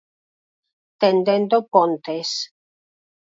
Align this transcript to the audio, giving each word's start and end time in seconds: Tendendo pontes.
Tendendo 1.01 1.57
pontes. 1.73 2.29